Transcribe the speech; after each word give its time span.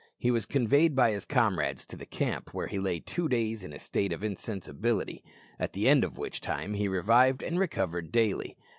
He 0.17 0.31
was 0.31 0.47
conveyed 0.47 0.95
by 0.95 1.11
his 1.11 1.25
comrades 1.25 1.85
to 1.85 1.95
the 1.95 2.07
camp, 2.07 2.55
where 2.55 2.65
he 2.65 2.79
lay 2.79 2.99
two 2.99 3.29
days 3.29 3.63
in 3.63 3.71
a 3.71 3.77
state 3.77 4.11
of 4.11 4.23
insensibility, 4.23 5.23
at 5.59 5.73
the 5.73 5.87
end 5.87 6.03
of 6.03 6.17
which 6.17 6.41
time 6.41 6.73
he 6.73 6.87
revived 6.87 7.43
and 7.43 7.59
recovered 7.59 8.11
daily. 8.11 8.57